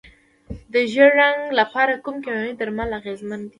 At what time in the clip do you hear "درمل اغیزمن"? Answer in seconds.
2.59-3.39